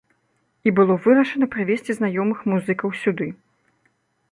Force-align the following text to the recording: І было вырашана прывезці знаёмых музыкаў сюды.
І 0.69 0.71
было 0.79 0.93
вырашана 1.03 1.49
прывезці 1.57 1.91
знаёмых 1.99 2.39
музыкаў 2.55 2.89
сюды. 3.03 3.31